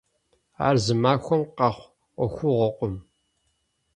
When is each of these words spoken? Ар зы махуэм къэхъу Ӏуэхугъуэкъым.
Ар 0.67 0.75
зы 0.85 0.93
махуэм 1.01 1.43
къэхъу 1.55 1.89
Ӏуэхугъуэкъым. 2.15 2.95